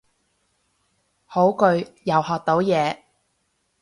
[1.27, 2.97] 好句，又學到嘢